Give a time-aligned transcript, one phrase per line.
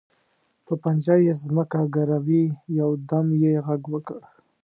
[0.65, 2.45] په پنجه یې ځمکه ګروي،
[2.79, 4.19] یو دم یې غږ وکړ.